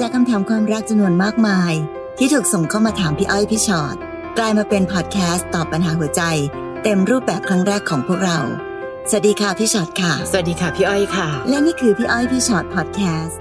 [0.00, 1.72] จากคำถามความรักจำนวนมากมาย
[2.18, 3.96] ที่ถูกส่งเข้ามาถามพี่อ้อยพี่ช็อต
[4.38, 6.22] กลายมาเป็นพอดแคสต์ตอบปัญหาหัวใจ
[6.82, 8.38] เต็มรูปแบบครั้งแรกของพวกเรา
[9.10, 13.38] สวัสดีค่ะพี่ช็อตค่ะ สวัสดีค่ะพี่อ้อยค่ะ และนี่คือพี่อ้อยพี่ช็อตพอดแคสต์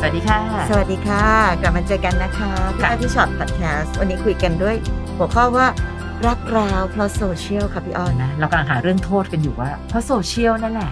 [0.00, 0.40] สวัสดีค่ะ
[0.70, 1.26] สวัสดีค่ะ
[1.62, 4.76] กลับมาเจอกันนะคะพี่ค่ะอ้อยพี่ช็อตพอดแคสต์วันนี้คุยกันด้วย
[5.18, 5.66] หัวข้อว่า
[6.26, 10.90] รักร้าวเพราะโซเชียลค่ะพี่อ้อยนะเรากำลังหาเรื่องโทษกันอยู่ว่า เพราะโซเชียลนั่นแหละ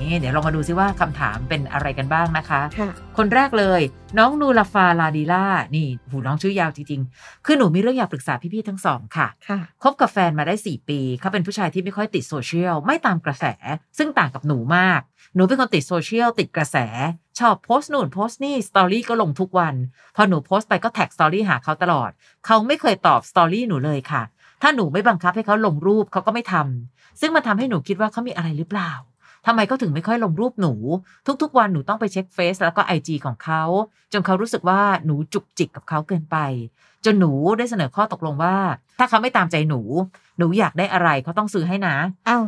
[0.00, 3.80] นี่เดี๋ยวเรามาดูซิว่าคำถามเป็นอะไรกันบ้างนะคะค่ะคนแรกเลย
[4.18, 13.44] น้องนูลาฟาลาดีล่านี่หูน้องชื่อยาวจริงๆ คือหนูมีเรื่องอยากปรึกษาพี่ๆทั้งสองค่ะค่ะคบกับแฟนมาได้ 4 ปี เขาเป็นผู้ชายที่ไม่ค่อยติดโซเชียลไม่ตามกระแส
[13.98, 15.00] ซึ่งต่างกับหนูมาก
[15.34, 16.76] หนูเป็นคนติดโซเชียลติดกระแส
[17.38, 19.74] ชอบโพสต์นู่นโพสต์นี่ story ก็ลงทุกวัน
[20.16, 22.10] พอหนูโพสต์ไปก็ tag story หาเขาตลอด
[22.46, 24.22] เขาไม่เคยตอบ story หนูเลยค่ะ
[24.62, 28.92] ถ้าหนูไม่บังคับให้เขาลงรูปเขาก็ไม่ทำซึ่งมันทำให้หนูคิดว่าเขามีอะไรหรือเปล่า
[29.46, 30.74] ทำไมเขาถึงไม่ค่อยลงรูปหนู
[31.42, 33.62] ทุกๆ วันหนูต้องไปเช็คเฟซแล้วก็ไอจีของเขา
[34.12, 36.36] จนเขารู้สึกว่าหนูจุกจิกกับเขาเกินไป
[37.04, 38.56] จนหนูได้เสนอข้อตกลงว่า
[38.98, 39.80] ถ้าเขาไม่ตามใจหนู
[40.38, 41.96] หนูอยากได้อะไรเขาต้องซื้อให้นะ
[42.28, 42.42] อ้าว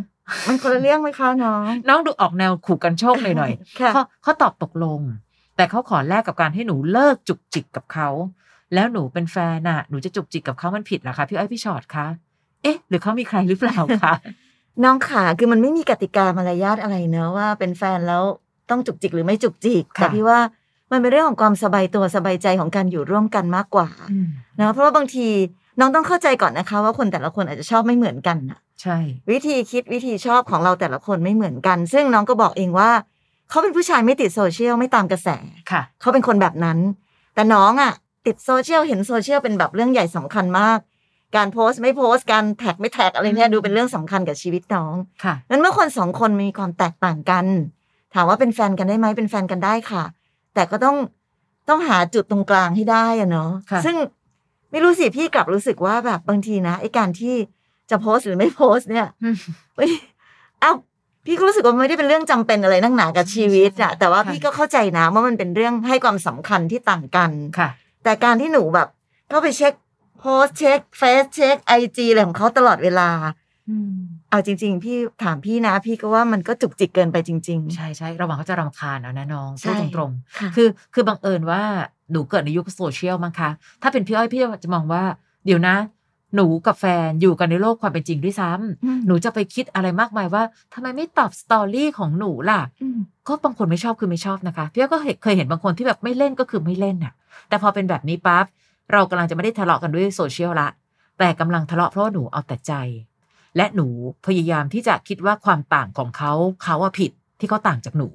[0.46, 5.00] มันคนละเรื่องไหมคะน้อง น้องดูออกแนวขู่กรรโชกหน่อยๆค่ะเขาเขาตอบตกลง
[5.56, 8.08] แต่เขาขอแลกกับการให้หนูเลิกจุกจิกกับเขา
[8.74, 12.06] แล้วหนูเป็นแฟนน่ะ หนูจะจุกจิกกับเขามันผิดเหรอคะพี่อ้อยพี่ชอตคะ
[12.62, 14.14] เอ๊ะ หรือเขามีใครหรือเปล่าคะ
[14.84, 18.22] น้องขาคือมันไม่มีกติกามารยาทอะไรเนอะว่าเป็นแฟนแล้ว
[18.70, 20.38] ต้องจุกจิกหรือไม่จุกจิกค่ะแต่พี่ว่า
[20.92, 25.26] มันเป็นเรื่องของความสบายตัวสบายใจของการอยู่ร่วมกันมากกว่าอืมนะเพราะว่าบางที
[25.80, 28.98] น้องต้องเข้าใจก่อนนะคะ ว่าคนแต่ละคนอาจจะชอบไม่เหมือนกันน่ะ ใช่
[29.30, 32.90] วิธีคิดวิธีชอบของเราแต่ละคนไม่เหมือนกัน ซึ่งน้องก็บอกเองว่า
[33.50, 35.28] เขาเป็นผู้ชายไม่ติดโซเชียลไม่ตามกระแส
[35.70, 36.78] ค่ะ เขาเป็นคนแบบนั้น
[37.34, 37.92] แต่น้องอะ
[38.26, 40.78] ติดโซเชียลเห็นโซเชียลเป็นแบบเรื่องใหญ่สำคัญมาก
[41.36, 47.46] การโพสต์ไม่โพสต์การ tag ไม่ tag อะไรเนี่ยอืมดูเป็นเรื่องสำคัญกับชีวิตน้องค่ะนั้นเมื่อคนสองคนมีความแตกต่างกัน
[48.14, 50.04] ถามว่าเป็นแฟนกันได้ไหมเป็นแฟนกันได้ค่ะ
[50.54, 50.96] แต่ก็ต้อง
[51.68, 53.96] ต้องหาจุดตรงกลางให้ได้อะเนาะค่ะซึ่ง
[54.70, 57.34] ไม่รู้สิพี่กลับรู้สึกว่าแบบบางทีนะไอ้การที่
[57.90, 59.36] จะโพสต์หรือไม่โพสต์เนี่ยอืม
[59.76, 59.90] เอ้ย
[60.60, 60.72] เอ้า
[61.26, 67.68] พี่ก็รู้สึกว่ามันไม่ได้เป็นเรื่องจำเป็นอะไรนักหนากับชีวิตอะแต่ว่าค่ะพี่ก็เข้าใจนะว่ามันเป็นเรื่องให้ความสำคัญที่ต่างกันค่ะ
[68.04, 68.88] แต่การที่หนูแบบ
[69.32, 69.72] ก็ไปเช็ค
[70.20, 73.08] โพสต์เช็คเฟซเช็คไอจีอะไรของเขาตลอดเวลา
[73.70, 73.94] อืม
[74.30, 81.62] เอาจริง ๆ พี่ถามพี่นะ พี่ก็ว่ามันก็จุกจิกเกินไปจริงใช่ใช่ระวังเขาจะรำคาญเอานะน้องใช่พูดตรงๆค่ะๆคือคือบังเอิญว่า
[82.12, 83.50] หนูเกิดในยุคโซเชียลมั้งคะ
[83.82, 85.02] ถ้าเป็นพี่อ้อยพี่จะมองว่า
[85.46, 85.76] เดี๋ยวนะ
[86.34, 90.42] หนูกับแฟนอยู่กันในโลกความเป็นจริงด้วยซ้ำอืมหนูจะไปคิดอะไรมากมายว่า
[90.74, 97.12] ทำไมไม่ตอบสตอรี่ของหนูล่ะอืมก็บางคนไม่ชอบคือไม่ชอบนะคะพี่อ้อยก็เห็นเคยเห็นบางคนที่แบบไม่เล่นก็คือไม่เล่นน่ะ
[97.48, 98.44] แต่พอเป็นแบบนี้ปั๊บ
[98.92, 100.68] เรากำลังจะไม่ได้ทะเลาะกันด้วยโซเชียลละ
[101.18, 102.72] แต่กำลังทะเลาะเพราะว่าหนูเอาแต่ใจ
[103.56, 103.86] และหนู
[104.26, 108.08] พยายามที่จะคิดว่าความต่างของเขาเขาว่าผิดที่เขาต่างจากหนู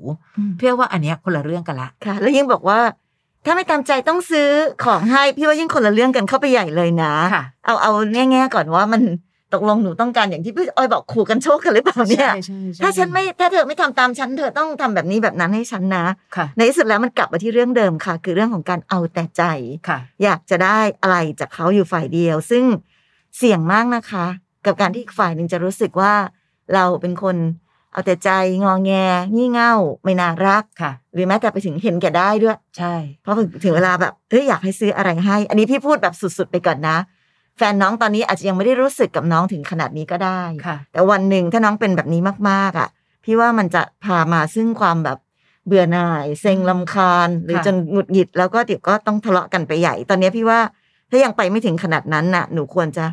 [0.57, 2.79] เพื่อว่าอันเนี้ยคนละเรื่องกันละค่ะ แล้วยิ่งบอกว่า
[3.49, 4.49] ถ้าไม่ตามใจต้องซื้อ
[4.85, 9.01] ของให้พี่ว่ายิ่งคนละเรื่องกันเข้าไปใหญ่เลยนะค่ะเอาเอาแง่ๆก่อนว่ามัน
[9.53, 16.05] ตกลงหนูต้องการอย่างที่พี่อ้อยบอกขู่กันโชคกันหรือเปล่าเนี่ยใช่ใช่ถ้าฉันไม่ถ้าเธอไม่ทำตามฉันเธอต้องทำแบบนี้แบบนั้นให้ฉันนะ
[16.35, 19.43] ค่ะในที่สุดแล้วมันกลับมาที่เรื่องเดิมค่ะ คือเรื่องของการเอาแต่ใจ
[19.87, 22.63] ค่ะอยากจะได้อะไรจากเขาอยู่ฝ่ายเดียว ซึ่ง
[23.37, 24.25] เสี่ยงมากนะคะ
[24.65, 26.13] กับการที่อีกฝ่ายหนึ่งจะรู้สึกว่า
[26.73, 27.35] เราเป็นคน
[27.91, 28.29] เอาแต่ใจ
[28.63, 28.91] งอแง
[29.35, 29.73] งี่เง่า
[30.03, 36.97] ไม่น่ารักค่ะ หรือแม้แต่ไปถึงเห็นแก่ได้ด้วย ใช่ เพราะถึงเวลาแบบเอ้ยอยากให้ซื้ออะไรให้ อันนี้พี่พูดแบบสุดๆไปก่อนนะ
[37.57, 42.89] แฟนน้องตอนนี้อาจจะยังไม่ได้รู้สึกกับน้องถึงขนาดนี้ก็ได้ค่ะ แต่วันหนึ่งถ้าน้องเป็นแบบนี้มากๆอะ
[43.25, 45.17] พี่ว่ามันจะพามาซึ่งความแบบ
[45.65, 50.59] เบื่อหน่ายเซ็งลำคาญ หรือค่ะจนหงุดหงิดแล้วก็เดี๋ยวก็ต้องทะเลาะกันไปใหญ่ ตอนนี้พี่ว่า
[51.09, 53.05] ถ้ายังไปไม่ถึงขนาดนั้นน่ะ หนูควรจะ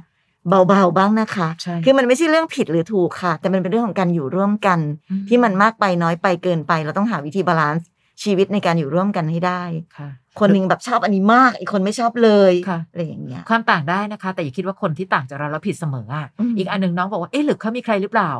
[0.49, 4.79] เบาๆบ้างนะคะใช่คือมันไม่ใช่เรื่องผิดหรือถูกค่ะ แต่มันเป็นเรื่องของการอยู่ร่วมกัน
[5.11, 7.87] อืมที่มันมากไปน้อยไปเกินไป เราต้องหาวิธี balance
[8.23, 9.62] ชีวิตในการอยู่ร่วมกันให้ได้
[9.99, 10.09] ค่ะ
[10.41, 18.31] คนหนึ่งแบบชอบอันนี้มาก อีกคนไม่ชอบเลยค่ะอะไรอย่างเงี้ย ความต่างได้นะคะ แต่อย่าคิดว่าคนที่ต่างจากเราแล้วผิดเสมออะอืมอีกอันหนึ่งน้องบอกว่าเอ๊ะหรือเขามีใครหรือเปล่า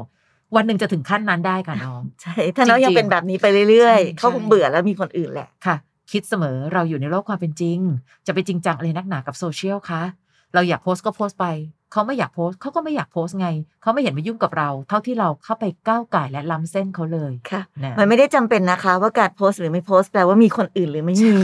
[0.57, 5.77] วันหนึ่งจะถึงขั้นนั้นได้ค่ะน้องใช่ถ้าน้องจริงๆยังเป็นแบบนี้ไปเรื่อยใช่ๆเขาคงเบื่อแล้วมีคนอื่นแหละค่ะ
[6.13, 7.79] คิดเสมอเราอยู่ในโลกความเป็นจริง
[8.27, 10.03] จะไปจริงจังอะไรนักหนากับโซเชียลคะ
[10.55, 11.47] เราอยากโพสต์ก็โพสต์ไป
[11.97, 13.49] เขาไม่อยากโพสต์เขาก็ไม่อยากโพสต์ไง
[13.83, 21.39] เขาไม่เห็นมายุ่งกับเรา เท่าที่เราเข้าไปก้าวไก่ายและล้ำเส้นเขาเลยค่ะนะมันไม่ได้จำเป็นนะคะ ว่าการโพสต์หรือไม่โพสต์แปลว่ามีคนอื่นหรือไม่มีใช่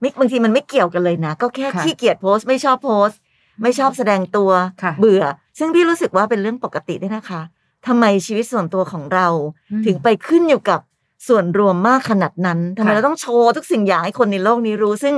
[0.00, 3.18] ไม่บางทีมันไม่เกี่ยวกันเลยนะ ก็แค่ค่ะขี้เกียจโพสต์ไม่ชอบโพสต์
[3.62, 4.50] ไม่ชอบแสดงตัว
[4.82, 5.22] ค่ะเบื่อ
[5.58, 7.42] ซึ่งพี่รู้สึกว่าเป็นเรื่องปกติด้วยนะคะ
[7.86, 9.28] ทำไมชีวิตส่วนตัวของเรา
[9.72, 10.80] อืมถึงไปขึ้นอยู่กับ
[11.28, 15.14] ส่วนรวมมากขนาดนั้นทำไมค่ะเราต้องโชว์ทุกสิ่งอย่างให้คนในโลกนี้รู้ ซึ่ง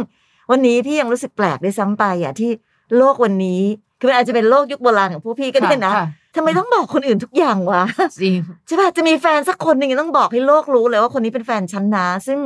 [0.50, 2.50] วันนี้พี่ยังรู้สึกแปลกด้วยซ้ำไปอะที่
[2.96, 3.60] โลกวันนี้
[4.04, 6.04] คือมันอาจจะเป็นโลกยุคโบราณของพวกพี่ก็ได้นะค่
[6.36, 7.82] ทำไมต้องบอกคนอื่นทุกอย่างวะ
[8.22, 8.36] จริง
[8.66, 12.38] ใช่ป่ะจะมีแฟนสักคนหนึ่งต้องบอกให้โลกรู้เลยว่าคนนี้เป็นแฟนฉันนะ ซึ่ง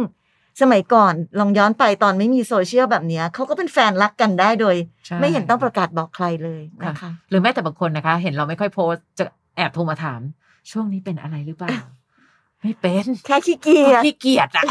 [0.61, 4.77] สมัยก่อนลองย้อนไปตอนไม่มีโซเชียลแบบเนี้ยเขาก็เป็นแฟนรักกันได้โดย
[5.07, 9.25] ใช่ไม่เห็นต้องประกาศบอกใครเลยนะคะหรือแม้แต่บางคนนะคะ เห็นเราไม่ค่อยโพสต์จะ
[9.57, 10.21] แอบโทรมาถาม
[10.71, 11.77] ช่วงนี้เป็นอะไรหรือเปล่า
[12.61, 14.65] ไม่เป็น แค่ขี้เกียจขี้เกียจอะ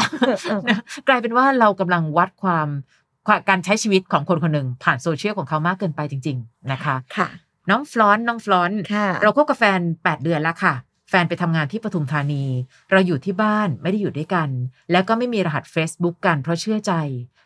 [0.48, 2.68] เออนะกลายเป็นว่าเรากำลังวัดความ
[3.07, 3.07] ความ
[3.48, 7.28] การใช้ชีวิตของคนคนหนึ่งผ่านโซเชียลของเขามากเกินไปจริง ๆ นะคะค่ะ
[7.70, 10.74] น้องฟลอนต์น้องฟลอนต์ค่ะเราคบกับแฟน 8 เดือนแล้วค่ะ
[11.10, 12.44] แฟนไปทำงานที่ปทุมธานี
[12.90, 14.48] เราอยู่ที่บ้านไม่ได้อยู่ด้วยกัน
[14.90, 16.92] แล้วก็ไม่มีรหัส Facebook กันเพราะเชื่อใจ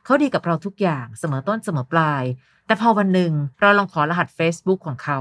[0.05, 2.23] เขาดีกับเราทุกอย่างเสมอต้นเสมอปลาย
[2.67, 5.19] แต่พอวันหนึ่งเราลองขอรหัส Facebook ของเขา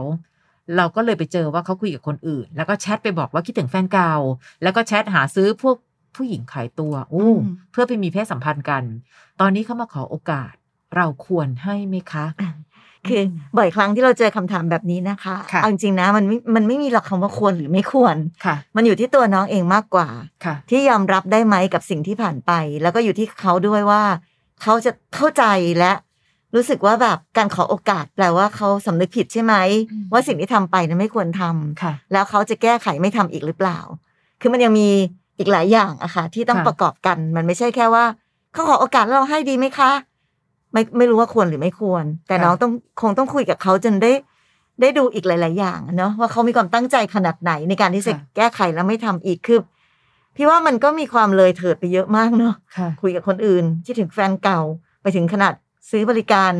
[0.77, 4.15] เราก็เลยไปเจอว่าเขาคุยกับคนอื่น แล้วก็แชทไปบอกว่าคิดถึงแฟนเก่า
[4.63, 5.75] แล้วก็แชทหาซื้อพวก
[6.15, 8.83] ผู้หญิงขายตัวอู้อืมเพื่อไปมีเพศสัมพันธ์กัน
[9.39, 10.53] ตอนนี้เขามาขอโอกาส
[10.95, 12.25] เราควรให้ไหมคะ
[13.07, 13.21] คือ
[13.57, 18.15] บ่อยครั้งที่เราเจอคำถามแบบนี้นะคะค่ะเอาจริงๆนะมันไม่มันไม่มีหลักคำว่าควรหรือไม่ควร
[18.45, 20.09] ค่ะ มันอยู่ที่ตัวน้องเองมากกว่า
[20.45, 24.03] ค่ะ ที่ยอมรับได้ไหมกับสิ่งที่ผ่านไป แล้วก็อยู่ที่เขาด้วยว่า
[24.61, 25.43] เขาจะเข้าใจ
[25.79, 25.93] และ
[26.55, 29.55] รู้สึกว่าแบบการขอโอกาสแปลว่าเขาสำนึกผิดใช่ไหม
[29.91, 33.79] อืมว่าสิ่งที่ทำไปนั้นไม่ควรทำค่ะ แล้วเขาจะแก้ไขไม่ทำอีกหรือเปล่า
[34.41, 34.89] คือมันยังมี
[35.39, 38.05] อีกหลายอย่างอะค่ะที่ต้องค่ะประกอบกัน มันไม่ใช่แค่ว่า
[38.53, 39.91] เขาขอโอกาสแล้วเราให้ดีไหมคะ
[40.73, 44.11] ไม่ไม่รู้ว่าควรหรือไม่ควร แต่น้องต้องคงต้องคุยกับเขาจนได้
[44.81, 49.59] ได้ดูอีกหลาย ๆ อย่างอะเนาะว่าเขามีความตั้งใจขนาดไหนในการที่จะค่ะแก้ไขแล้วไม่ทำอีกคือ
[50.35, 54.61] พี่ว่ามันก็มีความเลยเถิดไปเยอะมากเนาะค่ะคุยกับคนอื่นที่ถึงแฟนเก่า
[55.01, 55.53] ไปถึงขนาด
[55.91, 56.53] ซื้อบริการ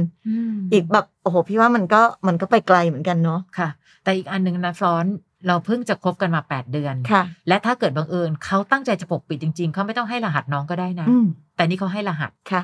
[0.57, 3.69] มอีกแบบโอ้โหพี่ว่ามันก็มันก็ไปไกลเหมือนกันเนาะค่ะ
[4.03, 5.15] แต่อีกอันหนึ่งนะฟลอนต์
[5.47, 12.63] เราเพิ่งจะคบกันมา 8 เดือนค่ะและถ้าเกิดบังเอิญเขาตั้งใจจะปกปิดจริง ๆ เขาไม่ต้องให้รหัสน้องก็ได้นะอืมแต่นี่เขาให้รหัสค่ะ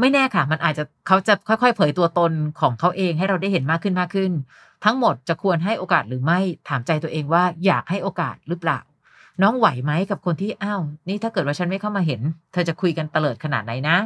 [0.00, 4.32] ไม่แน่ค่ะ มันอาจจะเขาจะค่อยๆ เผยตัวตนของเขาเองให้เราได้เห็นมากขึ้นมากขึ้น
[4.84, 8.80] ทั้งหมดจะควรให้โอกาสหรือไม่ถามใจตัวเองว่าอยากให้โอกาสหรือเปล่า
[9.42, 12.20] น้องไหวไหมกับคนที่อ้าวนี่ถ้าเกิดว่าฉันไม่เข้ามาเห็น
[12.52, 13.96] เธอจะคุยกันเตลิดขนาดไหนนะ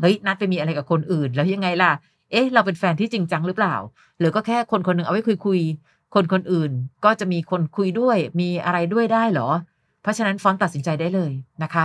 [0.00, 1.92] เฮ้ยนัดไปมีอะไรกับคนอื่นแล้วยังไงล่ะ
[2.32, 3.74] เอ๊ะ เราเป็นแฟนที่จริงจังหรือเปล่า
[4.18, 6.72] หรือก็แค่คนคนหนึ่งเอาไว้คุยคุยๆ คนคนอื่น
[7.04, 9.48] ก็จะมีคนคุยด้วยมีอะไรด้วยได้เหรอ
[10.02, 11.32] เพราะฉะนั้นฟอนตัดสินใจได้เลย
[11.62, 11.84] นะคะ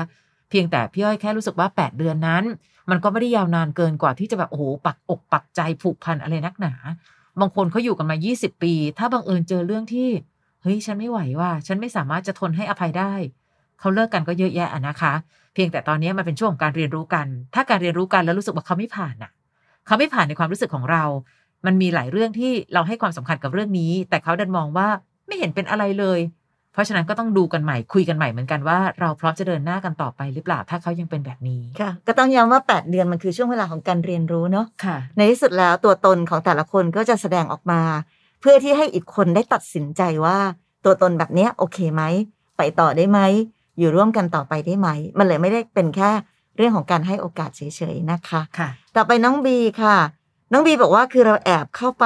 [0.49, 2.43] เพียงแต่พี่อ้อยแค่รู้สึกว่า 8 เดือนนั้น
[2.89, 6.73] มันก็ไม่ได้ยาวนานเกินกว่าที่จะแบบโอ้โหปักอกปักใจผูกพันอะไรนักหนา
[7.39, 10.09] บางคนเขาอยู่กันมา 20 ปี ถ้าบังเอิญเจอเรื่องที่
[10.61, 13.13] เฮ้ยฉันไม่ไหวว่า ฉันไม่สามารถจะทนให้อภัยได้
[13.79, 15.13] เขาเลิกกันก็เยอะแยะอะนะคะ
[15.53, 19.31] เพียงแต่ตอนนี้มันเป็นช่วงของการเรียนรู้กัน ถ้าการเรียนรู้กันแล้วรู้สึกว่าเขาไม่ผ่านน่ะ
[19.85, 21.03] เขาไม่ผ่านในความรู้สึกของเรา
[21.65, 24.87] มันมีหลายเรื่องที่เราให้ความสำคัญกับเรื่องนี้ แต่เขาดันมองว่า
[25.27, 26.19] ไม่เห็นเป็นอะไรเลย
[26.73, 37.81] เพราะฉะนั้นก็ต้องดูกันใหม่คุยกันใหม่เหมือนกันว่าเราพร้อมจะเดินหน้ากันต่อไปหรือเปล่าถ้าเขายังเป็นแบบนี้ค่ะ ก็ต้องย้ำว่า 8 เดือนมันคือช่วงเวลาของการเรียนรู้เนาะค่ะ ในที่สุดแล้วตัวตนของแต่ละคนก็จะแสดงออกมา
[38.41, 40.37] เพื่อที่ให้อีกคนได้ตัดสินใจว่า
[40.85, 42.03] ตัวตนแบบเนี้ยโอเคไหม
[42.57, 43.19] ไปต่อได้ไหม
[43.79, 46.11] อยู่ร่วมกันต่อไปได้ไหม มันเลยไม่ได้เป็นแค่
[46.57, 47.61] เรื่องของการให้โอกาสเฉ
[47.93, 49.97] ยๆนะคะค่ะ ต่อไปน้องบีค่ะ
[50.51, 52.05] น้องบีบอกว่าคือเราแอบเข้าไป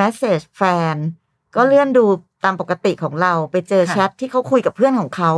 [0.00, 0.62] message แฟ
[0.94, 0.96] น
[1.54, 2.04] ก็เลื่อนดู
[2.44, 5.32] ตามปกติของเราไปเจอค่ะแชทที่เขาคุยกับเพื่อนของเขา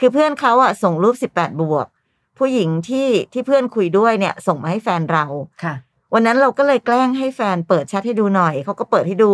[0.00, 1.86] คือเพื่อนเขาอะส่งรูป18บวก
[2.38, 5.24] ผู้หญิงที่ที่เพื่อนคุยด้วยเนี่ย ส่งมาให้แฟนเรา
[5.64, 5.74] ค่ะ
[6.14, 9.32] วันนั้นเราก็เลยแกล้งให้แฟนเปิดแชทให้ดูหน่อยเขาก็เปิดให้ดู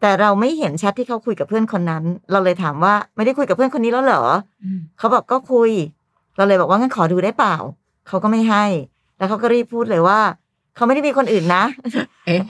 [0.00, 4.24] แต่เราไม่เห็นแชทที่เขาคุยกับเพื่อนคนนั้น เราเลยถามว่าไม่ได้คุยกับเพื่อนคนนี้แล้วเหรอ
[4.64, 5.70] อืมเขาบอกก็คุย
[6.36, 7.56] เราเลยบอกว่างั้นขอดูได้เปล่า
[8.08, 8.64] เขาก็ไม่ให้
[9.18, 10.20] แล้วเขาก็รีบพูดเลยว่า
[10.76, 11.64] เขาไม่ได้มีคนอื่นนะ
[12.26, 12.40] เอ๊ะ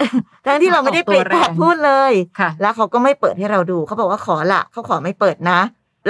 [0.45, 5.61] ทั้งที่เราไม่ได้เปลี่ยนออกตัวปาแรกงพูดเลยค่ะแล้วเขาก็ไม่เปิดให้เราดู เขาบอกว่าขอละเขาขอไม่เปิดนะ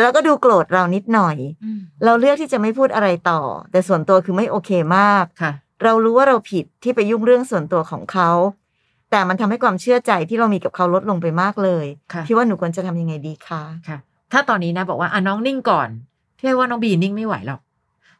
[0.00, 3.40] แล้วก็ดูโกรธเรานิดหน่อยอืมเราเลือกที่จะไม่พูดอะไรต่อ
[3.70, 5.52] แต่ส่วนตัวคือไม่โอเคมากค่ะ
[5.82, 8.30] เรารู้ว่าเราผิดที่ไปยุ่งเรื่องส่วนตัวของเขา
[9.10, 13.98] แต่มันทำให้ความเชื่อใจที่เรามีกับเขาลดลงไปมากเลยค่ะพี่ว่าหนูควรจะทำยังไงดีคะค่ะ
[14.32, 15.88] ถ้าตอนนี้นะบอกว่าอะน้องนิ่งก่อน
[16.38, 17.60] พี่ว่าน้องบีนิ่งไม่ไหวหรอก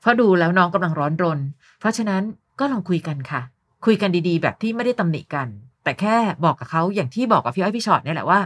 [0.01, 1.39] เพราะดูแล้วน้องกำลังร้อนรน
[1.81, 2.23] เพราะฉะนั้น
[2.59, 3.41] ก็ลองคุยกันค่ะ
[3.85, 5.49] คุยกันดีๆ แบบที่ไม่ได้ตำหนิกัน
[5.85, 8.41] แต่แค่บอกกับเขาอย่างที่บอกกับพี่อ้อยพี่ชอตเนี่ยแหละว่า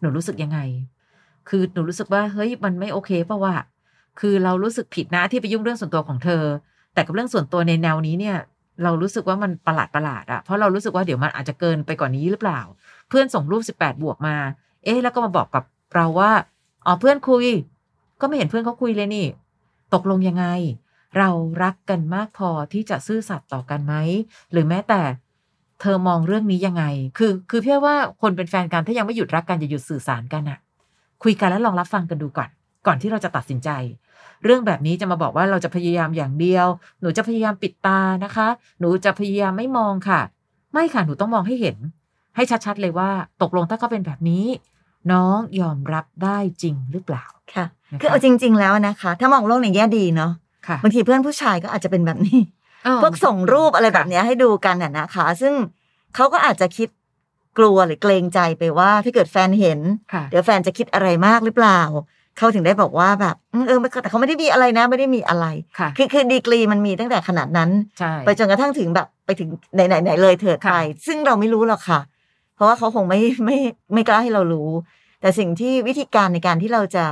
[0.00, 0.58] หนูรู้สึกยังไง
[1.48, 3.54] คือหนูรู้สึกว่าเฮ้ยมันไม่โอเคเพราะว่า
[4.20, 6.42] คือเรารู้สึกผิดนะที่ไปยุ่งเรื่องส่วนตัวของเธอ
[6.94, 8.36] แต่กับเรื่องส่วนตัวในแนวนี้เนี่ย
[8.82, 12.60] เรารู้สึกว่ามันประหลาดประหลาดอะเพราะเรารู้สึกว่าเดี๋ยวมันอาจจะเกินไปกว่านี้หรือเปล่า
[13.08, 14.36] เพื่อนส่งรูปสิบแปดบวกมา
[14.84, 16.32] เอ๊ะแล้วก็มาบอกกับเราว่า
[16.86, 17.46] อ๋อเพื่อนคุย
[18.20, 19.26] ก็ไม่เห็นเพื่อนเขาคุยเลยนี่
[19.94, 20.44] ตกลงยังไง
[21.16, 21.30] เรา
[21.62, 23.94] รักกันมากพอที่จะซื่อสัตย์ต่อกันไหม
[24.52, 25.02] หรือแม้แต่
[25.80, 26.84] เธอมองเรื่องนี้ยังไง
[27.18, 30.58] คือ คือเพี่ว่าคนเป็นแฟนกันถ้ายังไม่หยุดรักกันอย่าหยุดสื่อสารกันอะ
[31.22, 32.48] คุยกันแล้วลองรับฟังกันดูก่อน
[32.86, 33.70] ก่อนที่เราจะตัดสินใจ
[34.44, 36.66] เรื่องแบบนี้จะมาบอกว่าเราจะพยายามอย่างเดียว
[37.00, 38.48] หนูจะพยายามปิดตานะคะ
[38.80, 40.20] หนูจะพยายามไม่มองค่ะ
[40.72, 41.76] ไม่ค่ะ หนูต้องมองให้เห็น
[42.36, 43.10] ให้ชัดๆเลยว่า
[43.42, 44.46] ตกลงถ้าเขาเป็นแบบนี้
[45.12, 50.41] น้องยอมรับได้จริงหรือเปล่า ค่ะนะคะคือเอาจริง ๆ แล้วนะคะ ถ้ามองโลกในแง่ดีเนาะค่ะ
[50.82, 52.40] บางทีเพื่อนผู้ชายก็อาจจะเป็นแบบนี้
[52.84, 55.54] เออพวกส่งรูปอะไรแบบเนี้ยให้ดูกันน่ะนะคะ ซึ่ง
[56.14, 56.88] เขาก็อาจจะคิด
[57.58, 59.80] กลัวหรือเกรงใจไปว่าถ้าเกิดแฟนเห็น
[60.12, 61.80] ค่ะเดี๋ยวแฟนจะคิดอะไรมากหรือเปล่า
[62.38, 65.46] เขาถึงได้บอกว่าแบบอืมเออแต่เขาไม่ได้มีอะไรนะ ไม่ได้มีอะไร
[65.78, 72.00] ค่ะคือคือดีกรีมันมีตั้งแต่ขนาดนั้นใช่ไปจนกระทั่งถึงแบบไปถึงไหนไหนไหนเลยเถิดค่ะไป ซึ่งเราไม่รู้หรอกค่ะ
[72.54, 73.58] เพราะว่าเขาคงไม่ไม่
[73.94, 74.70] ไม่กล้าให้เรารู้
[75.20, 77.06] แต่สิ่งที่วิธีการในการที่เราจะ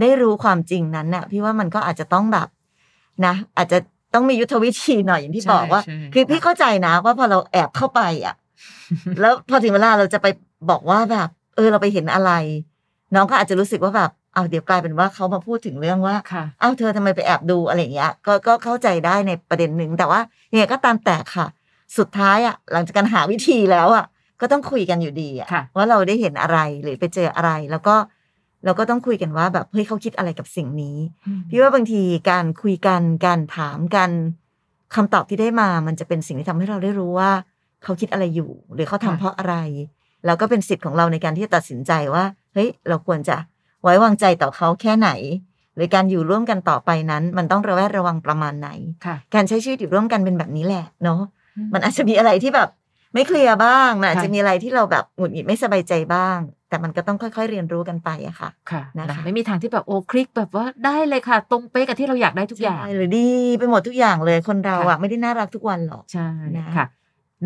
[0.00, 2.48] ได้รู้ความจริงนั้นน่ะพี่ว่ามันก็อาจจะต้องแบบ
[3.26, 3.78] นะอาจจะ
[4.14, 8.34] ต้องมียุทธวิธีหน่อยอย่างที่บอกว่าใช่ใช่คือพี่เข้าใจนะว่าพอเราแอบเข้าไปอะ
[9.20, 10.26] แล้วพอถึงเวลาเราจะไป
[10.70, 12.32] บอกว่าแบบ เออเราไปเห็นอะไร
[13.14, 20.20] น้องก็อาจจะรู้สึกว่าแบบเอาวเดี๋ยวกลายเป็นว่าเขามาพูดถึงเรื่องว่าค่ะเอ้าเธอทำไมไปแอบดูอะไรอย่างเงี้ยก็ก็เข้าใจได้ในประเด็นหนึ่งแต่ว่า
[20.52, 21.46] ยังไงก็ตามแต่ค่ะ
[21.98, 24.04] สุดท้ายอะ หลังจากการหาวิธีแล้วอะ
[24.40, 27.94] ก็ต้องคุยกันอยู่ดีอะค่ะว่าเราได้เห็นอะไรหรือไปเจออะไร แล้วก็
[28.64, 30.96] เราก็ต้องคุยกันว่าแบบเฮ้ยเขาคิดอะไรกับสิ่งนี้
[31.50, 34.10] พี่ว่าบางทีการคุยกันการถามกัน
[34.94, 37.30] คำตอบที่ได้มา มันจะเป็นสิ่งที่ทำให้เราได้รู้ว่า
[37.84, 39.56] เขาคิดอะไรอยู่ หรือเขาทำค่ะเพราะอะไร
[40.26, 42.24] แล้วก็เป็นสิทธิ์ของเราในการที่จะตัดสินใจว่า
[42.54, 43.36] เฮ้ย เราควรจะ
[43.82, 45.10] ไว้วางใจต่อเขาแค่ไหน
[45.74, 48.70] หรือการอยู่ร่วมกันต่อไปนั้น มันต้องระแวดระวังประมาณไหน
[49.06, 51.20] ค่ะการใช้ชีวิตอยู่ร่วมกันเป็นแบบนี้แหละเนาะ
[51.72, 52.68] มันอาจจะมีอะไรที่แบบ
[53.14, 56.38] ไม่เคลียร์บ้างมันอาจจะมีอะไรที่เราแบบหงุดหงิดไม่สบายใจบ้าง
[56.68, 66.86] แต่มันก็ต้องค่อย ๆ เรียนรู้กันไปอะค่ะ ค่ะนะคะนะคะไม่มีทางที่แบบโอ้คลิกแบบว่าได้เลยค่ะ ตรงเป๊ะกับที่เราอยากได้ทุกอย่างใช่หรือดีไปหมดทุกอย่างเลยคนเราค่ะอะไม่ได้น่ารักทุกวันหรอกใช่นะค่ะ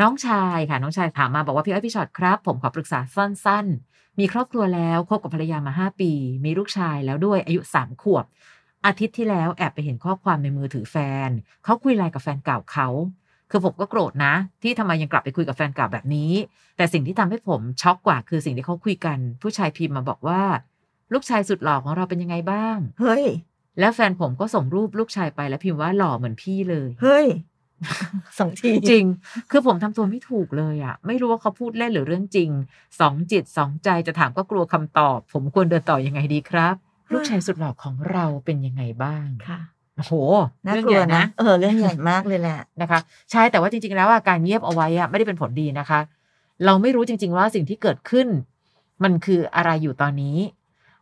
[0.00, 6.12] น้องชายค่ะ น้องชายถามมาบอกว่าพี่อ้อยพี่ชอตครับ ผมขอปรึกษาสั้น ๆ มีครอบครัวแล้วคบกับภรรยามาห้าปี
[6.45, 8.25] มีลูกชายแล้วด้วยอายุสามขวบ
[8.87, 10.97] อาทิตย์ที่แล้วแอบไปเห็นข้อความในมือถือแฟ
[11.29, 11.31] น
[11.64, 12.88] เขาคุยไลน์กับแฟนเก่าเขา
[13.52, 16.32] คือผมก็โกรธนะ ที่ทำไมยังกลับไปคุยกับแฟนเก่าแบบนี้
[16.76, 20.42] แต่สิ่งที่ทำให้ผมช็อกกว่าคือสิ่งที่เขาคุยกัน ผู้ชายพิมพ์มาบอกว่า
[21.12, 23.25] ลูกชายสุดหล่อของเราเป็นยังไงบ้าง เฮ้ย
[23.80, 27.26] แล้วแฟนผมก็ส่งรูปลูกชายไปแล้วพิมพ์ว่าหล่อเหมือนพี่เลย เฮ้ย
[28.38, 29.04] สองทีจริง
[29.50, 32.50] คือผมทำตัวไม่ถูกเลยอะไม่รู้ว่าเขาพูดเล่นหรือเรื่องจริง
[33.00, 36.75] สองจิตสองใจจะถามก็กลัวคำตอบ ผมควรเดินต่อยังไงดีครับ
[37.12, 40.15] ลูกชายสุดหล่อของเราเป็นยังไงบ้างค่ะ โอ้โห
[40.67, 42.99] น่าเรื่องกลัใหวญ่นะนะเออเรื่องใหญ่มากเลยแหละนะคะ
[43.31, 46.01] ใช่แต่ว่าจริง ๆ แล้วอะการเงียบเอาไว้อะไม่ได้เป็นผลดีนะคะ
[46.65, 48.29] เราไม่รู้จริง ๆ ว่าสิ่งที่เกิดขึ้น
[49.05, 50.39] มันคืออะไรอยู่ตอนนี้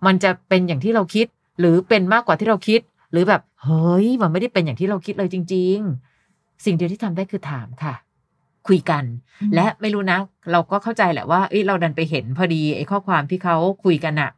[0.06, 1.26] มันจะเป็นอย่างที่เราคิด
[1.60, 2.80] หรือเป็นมากกว่าที่เราคิด
[3.12, 5.78] หรือแบบเฮ้ยมันไม่ได้เป็นอย่างที่เราคิดเลยจริง
[6.22, 7.94] ๆ สิ่งเดียวที่ทำได้คือถามค่ะ
[8.68, 9.04] คุยกัน
[9.40, 10.18] อืมและไม่รู้นะ
[10.52, 14.30] เราก็เข้าใจแหละว่าเอ้ยเราดันไปเห็นพอดีไอ้ข้อความที่เขาคุยกันอะ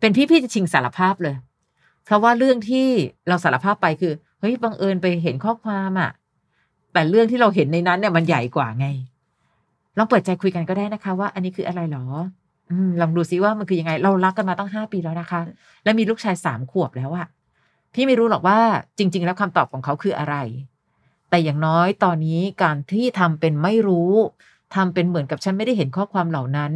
[0.00, 1.34] เป็นพี่พี่จะชิงสารภาพเลย
[2.04, 2.86] เพราะว่าเรื่องที่
[3.28, 6.10] เราสารภาพไปคือเฮ้ยบังเอิญไปเห็นข้อความอะ
[6.92, 8.86] แต่เรื่องที่เราเห็นในนั้นเนี่ยมันใหญ่กว่าไง
[9.98, 12.06] ลองเปิดใจคุยกันก็ได้นะคะ ว่าอันนี้คืออะไรหรอ
[12.70, 15.40] อืลองดูซิว่ามันคือยังไง เรารักกันมาตั้งห้าปีแล้วนะคะ
[15.84, 17.26] และมีลูกชายสามขวบแล้วอะ
[17.94, 18.58] พี่ไม่รู้หรอกว่า
[18.98, 20.36] จริง ๆ แล้วคำตอบของเขาคืออะไร
[21.30, 24.12] แต่อย่างน้อยตอนนี้การที่ทำเป็นไม่รู้
[24.74, 26.72] ทำเป็นเหมือนกับฉันไม่ได้เห็นข้อความเหล่านั้น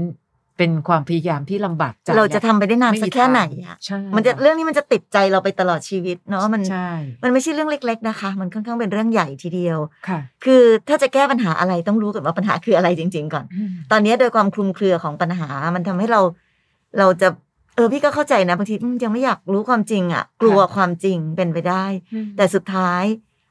[0.59, 6.91] เป็นความพยายามที่ลำบากใจเราจะทำไปได้นานม่สักมีแค่ไหนทางอะใช่มันจะเรื่องนี้มันจะติดใจเราไปตลอดชีวิตเนาะมันใช่
[7.25, 13.45] มันไม่ใช่เรื่องเล็ก ๆนะคะ มันค่อนข้างเป็นเรื่องใหญ่ทีเดียวค่ะ คือถ้าจะแก้ปัญหาอะไรต้องรู้ก่อนว่าปัญหาคืออะไรจริง ๆ ก่อน
[13.93, 16.21] ตอนนี้โดยความคลุมเครือของปัญหา มันทำให้เรา
[16.99, 17.29] เราจะ
[17.77, 21.85] เออพี่ก็เข้าใจนะบางทีอืมยังไม่อยากรู้ความจริงอะ กลัวความจริงเป็นไปได้
[22.37, 23.05] แต่สุดท้าย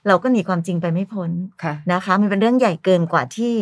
[0.08, 1.32] เราก็หนีความจริงไปไม่พ้น
[1.64, 3.54] ค่ะนะคะ มันเป็นเรื่องใหญ่เกินกว่าที่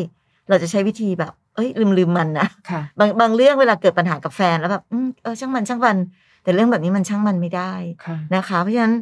[0.50, 5.98] เราจะใช้วิธีแบบ เอ้ยลืมลืมมันนะค่ะบางบางเรื่องเวลาเกิดปัญหากับแฟนแล้วแบบอืมเออช่างมันช่างมัน
[6.44, 7.74] แต่เรื่องแบบนี้มันช่างมันไม่ได้
[8.06, 8.96] ค่ะนะคะ เพราะฉะนั้น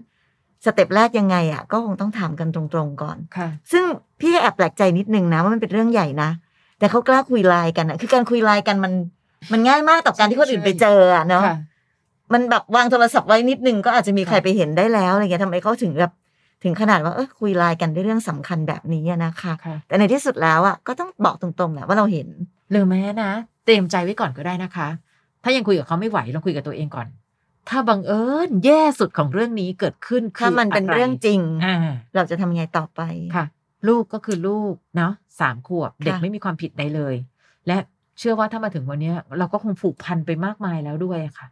[0.65, 3.83] step แรกยังไงอะก็คงต้องถามกันตรงๆก่อนค่ะซึ่ง
[4.21, 6.29] พี่แอบแปลกใจนิดนึงนะว่ามันเป็นเรื่องใหญ่นะ
[6.79, 8.93] แต่เขากล้าคุยไลน์กันอะคือการคุยไลน์กันมัน
[9.51, 11.57] มันง่ายมากต่อการที่คนอื่นไปเจออะเนาะค่ะ
[12.33, 16.13] มันแบบวางโทรศัพท์ไว้นิดนึงก็อาจจะมีใครค่ะไปเห็นได้แล้วอะไรเงี้ยทำไมเขาถึงแบบ
[16.63, 22.27] ถึงขนาดว่าเออคุยไลน์กันด้วยเรื่องสำคัญแบบนี้อะนะคะค่ะแต่ในที่สุดแล้วอะก็ต้องบอกตรงๆแหละว่าเราเห็น
[22.71, 23.31] หรือแม้นะ
[23.65, 24.87] เตรียมใจไว้ก่อนก็ได้นะคะ
[25.43, 27.07] ถ้ายังคุยกับเขาไม่ไหวลองคุยกับตัวเองก่อน
[27.69, 31.77] ถ้าบังเอิญแย่สุดของเรื่องนี้เกิดขึ้นคือถ้ามันเป็นอะไรเรื่องจริงอ่า
[32.15, 33.01] เราจะทำยังไงต่อไป
[33.35, 33.45] ค่ะ
[33.87, 37.15] ลูกก็คือลูกเนาะสามขวบเด็กค่ะไม่มีความผิดใดเลย
[37.67, 37.77] และ
[38.19, 41.47] เชื่อว่าถ้ามาถึงวันเนี้ยเราก็คงผูกพันไปมากมายแล้วด้วยอะค่ะ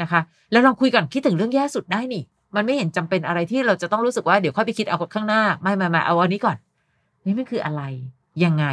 [0.00, 0.20] นะคะ
[0.52, 2.22] แล้วลองคุยก่อนคิดถึงเรื่องแย่สุดได้นี่
[2.54, 6.56] มันไม่เห็นจำเป็นอะไรที่เราจะต้องรู้สึกว่าเดี๋ยวค่อยไปคิดเอาข้างหน้า ไม่ไม่ไม่เอาอันนี้ก่อน
[7.24, 7.82] นี่มันคืออะไร
[8.44, 8.66] ยังไง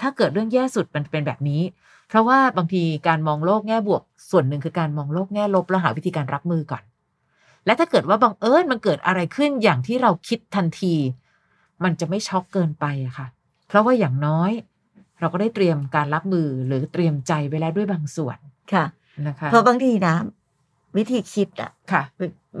[0.00, 1.62] ถ้าเกิดเรื่องแย่สุดมันเป็นแบบนี้
[2.08, 6.82] เพราะว่าบางทีการมองโลกแง่บวก ส่วนหนึ่งคือการมองโลกแง่ลบแล้วหาวิธีการรับมือก่อน
[7.66, 10.94] และถ้าเกิดว่าบังเอิญมันเกิดอะไรขึ้นอย่างที่เราคิดทันที
[11.84, 13.26] มันจะไม่ช็อกเกินไปอะค่ะ
[13.68, 14.50] เพราะว่าอย่างน้อย
[15.20, 18.38] เราก็ได้เตรียมการรับมือหรือเตรียมใจไว้แล้วด้วยบางส่วน
[18.72, 18.84] ค่ะ
[19.26, 20.14] นะคะเพราะบางทีนะ
[20.96, 22.02] วิธีคิดอะค่ะ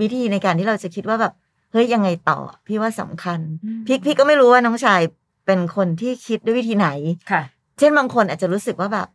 [0.00, 1.32] วิธีในการที่เราจะคิดว่าแบบ
[1.72, 5.00] เฮ้ยยังไงต่อ พี่ว่าสำคัญอืมพี่พี่ก็ไม่รู้ว่าน้องชาย
[5.46, 6.88] เป็นคนที่คิดด้วยวิธีไหน
[7.30, 7.42] ค่ะ
[7.78, 9.08] เช่นบางคนอาจจะรู้สึกว่าแบบ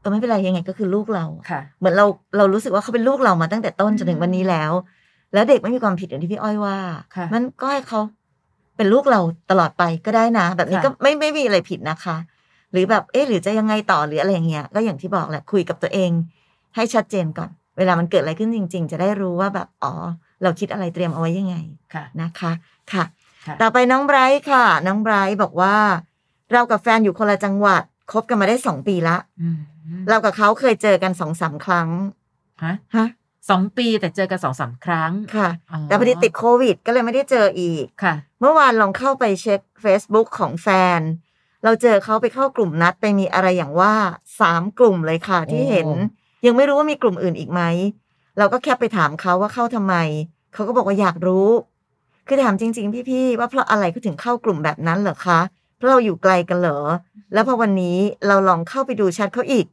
[0.00, 4.72] เออไม่เป็นไรยังไงก็คือลูกเราค่ะเหมือนเราเรารู้สึกว่าเขาเป็นลูกเรามาตั้งแต่ต้นจนถึงวันนี้แล้ว
[5.34, 6.76] แล้วเด็กไม่มีความผิดอย่างที่พี่อ้อยว่า
[7.16, 8.00] ค่ะมันก็ให้เขา
[8.76, 12.16] เป็นลูกเราตลอดไปก็ได้นะ แบบนี้ค่ะก็ไม่ไม่มีอะไรผิดนะคะ
[12.72, 16.10] หรือแบบเอ๊ะหรือจะยังไงต่อหรืออะไรอย่างเงี้ยก็อย่างที่บอกแหละคุยกับตัวเอง
[16.76, 19.92] ให้ชัดเจนก่อน เวลามันเกิดอะไรขึ้นจริง ๆ จะได้รู้ว่าแบบอ๋อ
[20.42, 21.56] เราคิดอะไรเตรียมเอาไว้ยังไง
[21.94, 22.52] ค่ะนะคะ
[22.92, 23.04] ค่ะ
[23.46, 25.76] ค่ะต่อไปน้องไบรท์ค่ะ น้องไบรท์บอกว่า
[26.52, 29.58] เรากับแฟนอยู่คนละจังหวัดคบกันมาได้สองปีละอืม
[30.08, 31.88] เรากับเขาเคยเจอกันสองสามครั้ง
[32.64, 33.06] ฮะฮะ
[33.50, 41.00] สองปีแต่เจอกันสองสามครั้งค่ะอ๋อแต่พอดีติดโควิด ก็เลยไม่ได้เจออีกค่ะ เมื่อวานลองเข้าไปเช็ค Facebook ของแฟน
[41.64, 43.94] เราเจอเขาไปเข้ากลุ่มนัดไปมีอะไรอย่างว่า
[44.40, 45.88] สามกลุ่มเลยค่ะที่เห็น
[46.46, 47.60] ยังไม่รู้ว่ามีกลุ่มอื่นอีกไหม
[48.38, 49.94] เราก็แค่ไปถามเขาว่าเข้าทำไม
[50.54, 51.48] เขาก็บอกว่าอยากรู้
[52.26, 55.40] คือถามจริง ๆ พี่ๆว่าเพราะอะไรเขาถึงเข้ากลุ่มแบบนั้นเหรอคะ
[55.76, 56.80] เพราะเราอยู่ไกลกันเหรอ
[57.32, 59.66] แล้วพอวันนี้เราลองเข้าไปดูแชทเขาอีก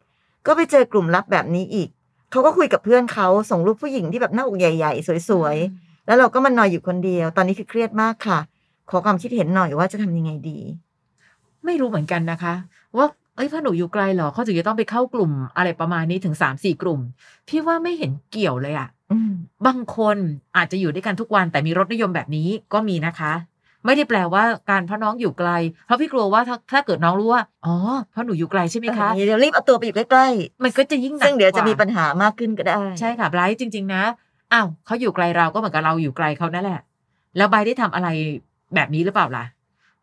[0.45, 1.89] ก็ไปเจอกลุ่มลับแบบนี้อีก
[2.31, 8.39] เขาก็คุยกับเพื่อนเขาส่งรูปผู้หญิงที่แบบหน้าอกใหญ่ ๆ สวยๆ แล้วเราก็มานอยอยู่คนเดียว ตอนนี้คือเครียดมากค่ะ
[8.89, 10.59] ขอความคิดเห็นหน่อยว่าจะทำยังไงดี
[11.65, 12.53] ไม่รู้เหมือนกันนะคะ
[12.97, 16.99] ว่า เอ้ยพ่อหนูอยู่ไกลเหรอเขาถึงจะต้องไปเข้ากลุ่ม อะไรประมาณนี้ถึงสามสี่กลุ่ม
[17.47, 19.31] พี่ว่าไม่เห็นเกี่ยวเลยอะอืม
[19.67, 20.17] บางคน
[20.57, 23.33] อาจจะอยู่ด้วยกันทุกวันแต่มีรถนิยมแบบนี้ก็มีนะคะ
[23.85, 25.49] ไม่ได้แปลว่าการเพราะน้องอยู่ไกล
[25.85, 27.75] เพราะพี่กลัวว่าถ้าถ้าเกิดน้องรู้ว่าอ๋อ
[28.11, 30.27] เพราะหนูอยู่ไกลใช่ไหมคะเดี๋ยวรีบเอาตัวไปอยู่ใกล้
[30.63, 34.03] มันก็จะยิ่งหๆนักซึ่งเดี๋ยวจะมีกาปัญหามากขึ้นก็ได้ ใช่ค่ะไบรท์จริง ๆ นะ
[34.53, 36.79] อ้าวเขาอยู่ไกลเราก็เหมือนกับเราอยู่ไกลเขานั่นแหละ
[37.37, 38.07] แล้วไบรท์ได้ทำอะไร
[38.75, 39.45] แบบนี้หรือเปล่าล่ะ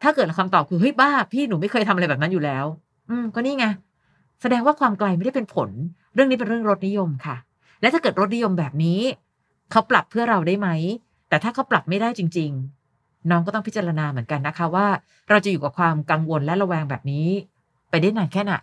[0.03, 2.65] ถ้าเกิดคำตอบคือเฮ้ยบ้า พี่หนูไม่เคยทำอะไรแบบนั้นอยู่แล้ว
[3.09, 3.67] อืมก็นี่ไง
[4.41, 5.71] แสดงว่าความไกลไม่ได้เป็นผล
[6.15, 7.37] เรื่องนี้เป็นเรื่องรสนิยมค่ะ
[7.81, 9.01] และถ้าเกิดรสนิยมแบบนี้
[9.71, 10.69] เขาปรับเพื่อเราได้ไหม
[11.29, 12.51] แต่ถ้าเขาปรับไม่ได้จริง
[12.91, 14.87] ๆ น้องก็ต้องพิจารณาเหมือนกันนะคะว่า
[15.29, 17.29] เราจะอยู่กับความกังวลและระแวงแบบนี้
[17.91, 18.57] ไปได้นานแค่ไหน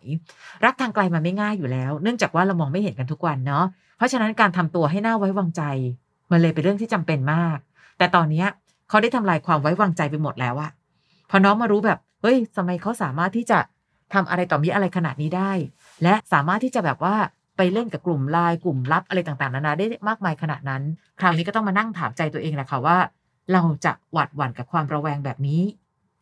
[0.66, 3.66] รักทางไกลมันไม่ง่ายอยู่แล้ว เนื่องจากว่าเรามองไม่เห็นกันทุกวันเนาะ
[3.98, 5.62] เพราะฉะนั้นการทำตัวให้หน่าไว้วางใจ
[6.32, 7.58] มันเลยเป็นเรื่องที่จำเป็นมาก
[7.98, 8.48] แต่ตอนเนี้ย
[8.90, 10.72] เขาได้ทำลายความไว้วางใจไปหมดแล้วอะ
[11.30, 13.60] พอน้องมารู้แบบเฮ้ยทำไมเขาสามารถที่จะ
[14.16, 15.52] ทำอะไรต่อมีอะไรขนาดนี้ได้
[16.04, 17.16] และสามารถที่จะแบบว่า
[17.58, 20.82] ไปเล่นกับกลุ่มไลน์กลุ่มลับอะไรต่างๆนานาได้มากมายขนาดนั้น
[21.20, 22.98] คราวนี้ก็ต้องมานั่งถามใจตัวเองแหละค่ะว่า
[23.54, 25.62] เราจะหวาดหวั่นกับความระแวงแบบนี้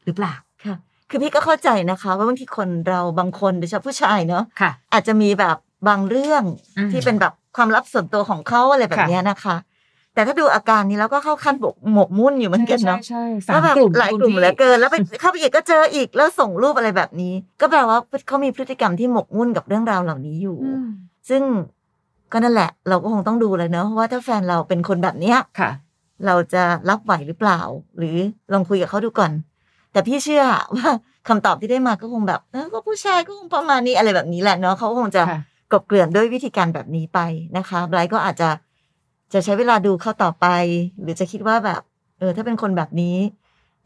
[0.05, 0.33] หรือเปล่า
[0.65, 0.75] ค่ะ
[1.09, 6.43] คือพี่ก็เข้าใจนะคะ ว่าบางทีคนเราบางคนโดยเฉพาะผู้ชายเนาะค่ะอาจจะมีแบบบางเรื่อง
[6.77, 9.55] อืมที่เป็นแบบความลับส่วนตัวของเขาอะไรแบบค่ะเนี้ยนะคะ
[10.13, 17.97] แต่ถ้าดูอาการนี้แล้วก็เข้าขั้นบกหมกมุ่นอยู่เหมือนกันเนาะใช่ใช่ก็สามแบบกลุ่มหลายกลุ่มคุณพี่เหลือเกิน แล้วไปเข้าไปอีกก็เจออีกแล้วส่งรูปอะไรแบบนี้ ก็แปลว่า
[18.27, 20.85] เขามีพฤติกรรมที่หมกมุ่นกับเรื่องราวเหล่านี้อยู่อืม
[21.29, 21.43] ซึ่ง
[22.31, 25.71] ก็นั่นแหละ เราก็คงต้องดูเลยเนอะว่าถ้าแฟนเราเป็นคนแบบเนี้ยค่ะ
[26.25, 27.59] เราจะรับไหวหรือเปล่า
[27.97, 28.17] หรือ
[28.53, 29.31] ลองคุยกับเขาดูก่อน
[29.91, 30.43] แต่พี่เชื่อ
[30.75, 30.89] ว่า
[31.27, 35.39] คำตอบที่ได้มาก็คงแบบเออก็ผู้ชายก็คงประมาณนี้อะไรแบบนี้แหละเนาะเขาก็คงจะค่ะ
[35.71, 37.19] กลบเกลื่อนด้วยวิธีการแบบนี้ไป
[37.57, 38.49] นะคะไบรท์ก็อาจจะ
[39.33, 40.47] จะใช้เวลาดูเขาต่อไป
[41.01, 41.81] หรือจะคิดว่าแบบ
[42.19, 43.17] เออ ถ้าเป็นคนแบบนี้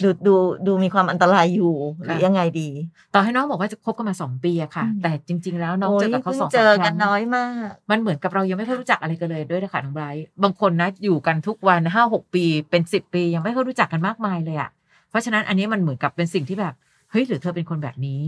[0.03, 0.35] ดูดู
[0.67, 2.69] ดูมีความอันตรายอยู่หรือยังไงดี
[3.13, 14.69] ต่อให้น้องบอกว่าจะคบกันมาสองปีอะค่ะอืมแต่จริง ๆ แล้วน้องโอ้เจยอกับเขาเพิ่งสองเจสาอมคกัรั้นงน้อยมาก มันเหมือนกับเรายังไม่ค่อยรู้จักอะไรกันเลยด้วยนะคะน้องไบรท์บางคนนะอยู่กันทุกวันห้าหกปี เป็นสิบปียังไม่ค่อยรู้จักกันมากมายเลยอะ
[15.09, 16.73] เพราะฉะนั้นอันนี้มันเหมือนกับเป็นสิ่งที่แบบ
[17.11, 18.21] เฮ้ยหรือเธอเป็นคนแบบนี้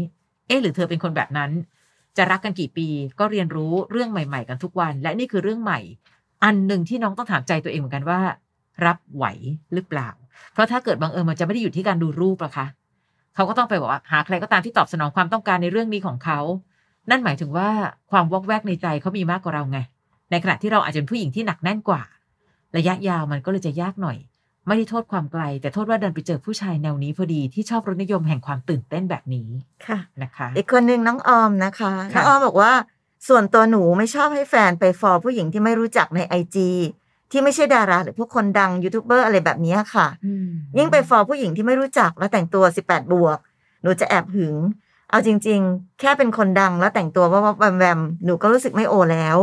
[0.47, 1.51] เอ๊ะหรือเธอเป็นคนแบบนั้น
[2.17, 2.87] จะรักกันกี่ปี
[3.19, 5.79] ก็เรียนรู้เรื่องใหม่ ๆ กันทุกวัน และนี่คือเรื่องใหม่
[6.43, 8.19] อันหนึ่งที่น้องต้องถามใจตัวเองเหมือนกันว่า
[8.85, 9.25] รับไหว
[9.73, 10.09] หรือเปล่า
[10.53, 12.65] เพราะถ้าเกิดบังเอิญมันจะไม่ได้อยู่ที่การดูรูปอะคะ
[13.35, 16.39] เขาก็ต้องไปบอกว่าหาใครก็ตามที่ตอบสนองความต้องการในเรื่องนี้ของเขา
[17.09, 17.69] นั่นหมายถึงว่า
[18.11, 19.79] ความวอกแวกในใจเขามีมากกว่าเราไง
[20.31, 22.01] ในขณะที่เราอาจจะเป็นผู้หญิงที่หนักแน่นกว่า
[22.77, 24.17] ระยะยาวมันก็เลยจะยากหน่อย
[24.67, 29.49] ไม่ได้โทษความไกล แต่โทษว่าเดินไปเจอผู้ชายแนวนี้พอดีที่ชอบรสนิยมแห่งความตื่นเต้นแบบนี้
[29.87, 32.71] ค่ะนะคะ อีกคนหนึ่งน้องออมนะคะค่ะน้องออมบอกว่า
[33.27, 36.69] ส่วนตัวหนูไม่ชอบให้แฟนไปฟอลผู้หญิงที่ไม่รู้จักในไอจี
[37.31, 43.37] ที่ไม่ใช่ดาราหรือพวกคนดังยูทูบเบอร์อะไรแบบนี้ค่ะอืมยิ่งไปฟอลผู้หญิงที่ไม่รู้จักแล้วแต่งตัว 18 บวก
[43.81, 44.55] หนูจะแอบหึง
[45.09, 49.37] เอาจริง ๆ แค่เป็นคนดังแล้วแต่งตัวว่าว่าแวมแวมหนูก็รู้สึกไม่โอแล้ว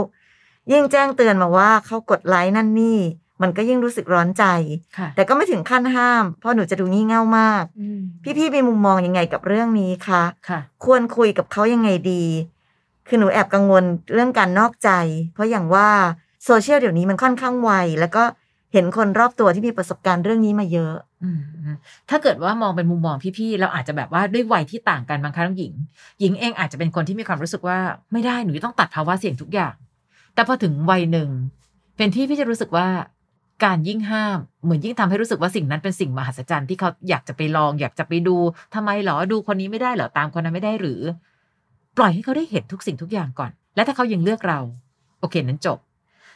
[0.72, 2.98] ยิ่งแจ้งเตือนมาว่าเขากดไลค์นั่นนี่
[3.42, 4.44] มันก็ยิ่งรู้สึกร้อนใจ
[4.96, 8.00] ค่ะแต่ก็ไม่ถึงขั้นห้าม เพราะหนูจะดูงี่เง่ามากอืม
[8.38, 12.24] พี่ๆมีมุมมองยังไงกับเรื่องนี้คะค่ะควรคุยกับเขายังไงดี
[13.08, 14.90] คือหนูแอบกังวลเรื่องการนอกใจ
[15.34, 15.88] เพราะอย่างว่า
[16.44, 18.24] โซเชียลเดี๋ยวนี้มันค่อนข้างไวแล้วก็
[18.72, 20.94] เห็นคนรอบตัวที่มีประสบการณ์เรื่องนี้มาเยอะ
[22.10, 25.72] ถ้าเกิดว่ามองเป็นมุมมองพี่ๆเราอาจจะแบบว่าด้วยวัยที่ต่างกันบางครั้งหญิง
[26.20, 27.78] หญิงเองอาจจะเป็นคนที่มีความรู้สึกว่า
[28.12, 29.74] ไม่ได้หนูต้องตัดภาวะเสี่ยงทุกอย่าง
[30.34, 31.28] แต่พอถึงวัยหนึ่ง
[31.96, 32.86] เป็นที่พี่จะรู้สึกว่า
[33.64, 38.36] การยิ่งห้ามเหมือนยิ่งทำให้รู้สึกว่าสิ่งนั้นเป็นสิ่งมหัศจรรย์ที่เขาอยากจะไปลอง อยากจะไปดู
[38.74, 41.00] ทำไมหรอดูคนนี้ไม่ได้หรอตามคนนั้นไม่ได้หรือ
[41.96, 44.60] ปล่อยให้เขาได้เห็นทุกสิ่งทุกอย่างก่อน และถ้าเขายังเลือกเรา
[45.20, 45.78] โอเคนั้นจบ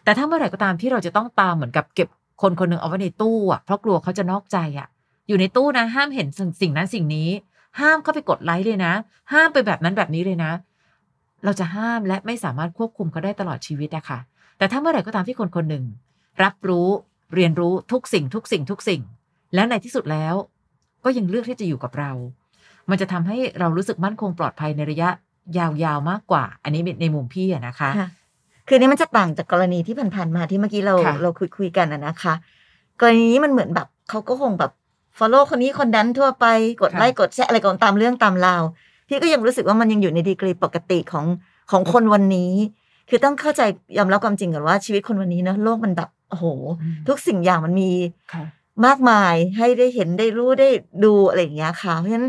[0.05, 2.09] แต่ถ้าเมื่อไหร่ก็ตามที่เราจะต้องตามเหมือนกับเก็บ
[2.43, 4.89] คนคนหนึ่งเอาไว้ในตู้อะเพราะกลัวเขาจะนอกใจอะ
[5.29, 6.29] อยู่ในตู้นะ ห้ามเห็น
[6.61, 7.29] สิ่งนั้นสิ่งนี้
[7.81, 8.93] ห้ามเข้าไปกดไลค์เลยนะ
[9.33, 10.53] ห้ามไปแบบนั้นแบบนี้เลยนะ
[11.45, 14.19] เราจะห้ามและไม่สามารถควบคุมเขาได้ตลอดชีวิตอะค่ะ
[14.59, 15.85] แต่ถ้าเมื่อไหร่ก็ตามที่คนคนหนึ่ง
[16.43, 16.89] รับรู้
[17.35, 19.03] เรียนรู้ทุกสิ่งทุกสิ่งทุกสิ่ง
[19.55, 20.35] แล้วในที่สุดแล้ว
[21.05, 22.13] ก็ยังเลือกที่จะอยู่กับเรา
[22.91, 25.09] มันจะทำให้เรารู้สึกมั่นคงปลอดภัยในระยะ
[25.59, 28.09] ยาวๆมากกว่า อันนี้ในมุมพี่อะนะคะค่ะ
[28.67, 32.35] คืออนนี้มันจะต่างจากกรณีที่ผ่านๆมาที่เมื่อกี้เราค่ะเราคุยคุยๆกันอะนะคะ
[33.01, 34.73] กรณีนี้มันเหมือนแบบเขาก็คงแบบ
[35.19, 36.47] follow คนนี้คนนั้นทั่วไป
[36.81, 38.63] กดค่ะไลค์กดแชร์อะไรก่อนตามเรื่องตามราว
[39.09, 41.27] พี่ก็ยังรู้สึกว่ามันยังอยู่ในดีกรีปกติของ
[41.71, 42.53] ของคนวันนี้
[43.09, 43.63] คือต้องเข้าใจ
[43.99, 46.45] ยอมรับความจริงก่อนว่าชีวิตคนวันนี้เนอะโลกมันแบบโอ้โห
[46.83, 47.91] อืมทุกสิ่งอย่างมันมี
[48.33, 48.45] ค่ะ
[48.87, 50.69] มากมายให้ได้เห็นได้รู้ได้
[51.05, 52.29] ดูอะไรอย่างเงี้ยค่ะเพราะฉะนั้น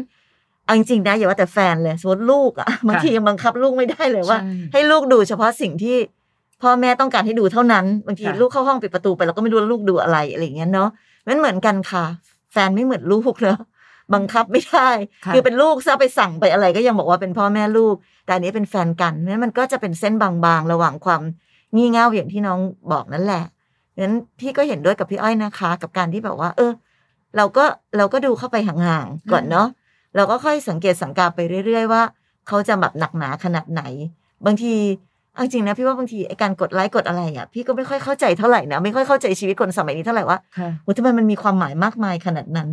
[0.72, 5.98] เอาจริงๆนะอย่าว่าแต่แฟนเลยสมมติลูกอะบางทียังบังคับลูกไม่ได้เลยว่าใช่ให้ลูกดูเฉพาะสิ่งที่
[6.62, 10.90] พ่อแม่ต้องการให้ดูเท่านั้นบางทีค่ะลูกเข้าห้องปิดประตูไปเราก็ไม่รู้ว่าลูกดูอะไรอะไรอย่างเงี้ยเนาะ
[11.28, 12.06] มันเหมือนกันค่ะ
[12.52, 13.60] แฟนไม่เหมือนลูกเนอะ
[14.14, 14.90] บังคับไม่ได้
[15.26, 21.22] ค่ะคือเป็นลูกซะไปสั่งไปอะไรก็ยังบอกว่าเป็นพ่อแม่ลูก แต่อันนี้เป็นแฟนกันเพราะฉะนั้นมันก็จะเป็นเส้นบางๆ ระหว่างความ
[21.76, 22.60] งี่เง่าอย่างที่น้อง
[22.92, 23.44] บอกนั่นแหละ
[24.00, 26.72] งั้นพี่ก็เห็นด้วยกับพี่อ้อยนะคะ กับการที่แบบว่า เออ
[27.38, 27.66] เราก็
[27.98, 29.68] เราก็ดูเข้าไปห่างๆก่อนเนาะ
[30.16, 32.02] เราก็ค่อยสังเกตสังกาไปเรื่อย ๆ ว่า
[32.48, 33.82] เขาจะแบบหนักหนาขนาดไหน
[34.46, 34.74] บางที
[35.34, 42.70] เอาจริงนะพี่ว่าบางทีไอการกดไลค์กดอะไรอะพี่ก็ไม่ค่อยเข้าใจเท่าไหร่นะไม่ค่อยเข้าใจชีวิตคนสมัยนี้เท่าไหร่ว่าค่ะโอ้ทำไมมันมีความหมายมากมายขนาดนั้น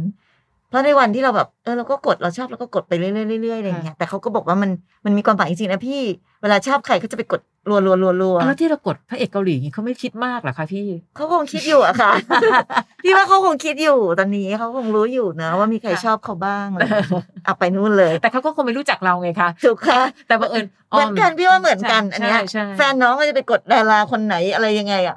[0.68, 4.70] เพราะในวันที่เราแบบเออเราก็กดเราชอบเราก็กดไปเรื่อยๆเรื่อยๆอะไรอย่างเงี้ยแต่เขาก็บอกว่ามัน
[5.04, 6.02] มันมีความหมายจริงๆนะพี่
[6.42, 12.12] เวลาชอบใครเขาจะไปกดรัวๆรัวๆแล้วที่เรากดพระเอกเกาหลีอย่างงี้เขาไม่คิดมากเหรอคะพี่เขาคงคิดอยู่อะค่ะ
[13.02, 25.16] พี่ว่าเขาคงคิดอยู่ตอนนี้เขาคงรู้อยู่นะว่ามีใครชอบเขาบ้างอะไรอย่างเงี้ยเอาไปนู่นเลย แต่เขาก็คงไม่รู้จักเราไงคะถูกค่ะ แต่บังเอิญเหมือนกันพี่ว่าเหมือนกันใช่อันเนี้ยใช่แฟนน้องก็จะไปกดดาราคนไหนอะไรยังไงอะ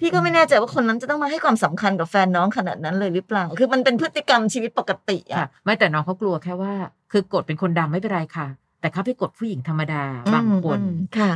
[0.00, 6.74] พี่ก็ไม่แน่ใจว่าคนนั้นจะต้องมาให้ความสำคัญกับแฟนน้องขนาดนั้นเลยหรือเปล่า คือมันเป็นพฤติกรรมชีวิตปกติค่ะอะไม่แต่น้องเขากลัวแค่ว่า
[7.12, 8.46] คือกดเป็นคนดังไม่เป็นไรค่ะ
[8.80, 10.02] แต่เขาไปกดผู้หญิงธรรมดา
[10.34, 11.30] บางคนอืมค่ะ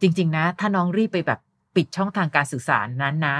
[0.00, 1.40] จริง ๆ นะ ถ้าน้องรีบไปแบบ
[1.76, 3.36] ปิดช่องทางการสื่อสารนั้นนะ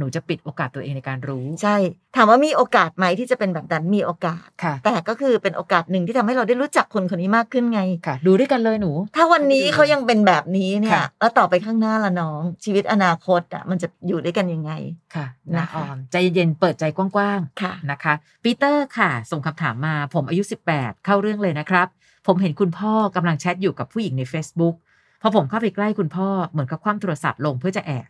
[0.00, 1.76] หนูจะปิดโอกาสตัวเองในการรู้ ใช่
[2.16, 14.72] ถามว่ามีโอกาสไหมที่จะเป็นแบบนั้นมีโอกาสค่ะแต่ก็คือเป็นโอกาสหนึ่งที่ทำให้เราได้รู้จักคนคนนี้มากขึ้นไงค่ะ ดูด้วยกันเลยหนู ถ้าวันนี้เขายังเป็นแบบนี้เนี่ยค่ะแล้วต่อไปข้างหน้าละน้อง ชีวิตอนาคตอะมันจะอยู่ด้วยกันยังไง
[15.14, 20.42] ค่ะนะนะคะออมใจเย็นๆเปิดใจกว้างค่ะๆนะคะปีเตอร์ค่ะ ส่งคำถามมาผมอายุ
[20.74, 21.88] 18 เข้าเรื่องเลยนะครับ
[22.26, 24.74] ผมเห็นคุณพ่อกำลังแชทอยู่กับผู้หญิงใน Facebook
[25.22, 28.06] พอผมเข้าไปใกล้คุณพ่อเหมือนกับคว่ำโทรศัพท์ลงเพื่อจะแอบ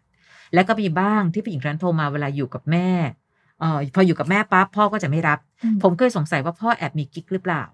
[0.54, 2.88] แล้วก็มีบ้างที่ผู้หญิงคนนั้นโทรมาเวลาอยู่กับแม่
[3.60, 5.38] เอ่อพออยู่กับแม่ปั๊บพ่อก็จะไม่รับ
[5.82, 7.64] ผมเคยสงสัยว่าพ่อแอบมีกิ๊กหรือเปล่า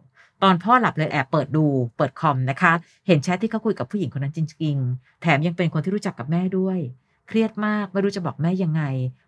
[0.43, 2.73] ตอนพ่อหลับเลยแอบเปิดดูเปิดคอมนะคะ
[3.07, 6.79] เห็นแชทที่เขาคุยกับผู้หญิงคนนั้นจริงๆ แถมยังเป็นคนที่รู้จักกับแม่ด้วย
[7.29, 8.83] เครียดมากไม่รู้จะบอกแม่ยังไง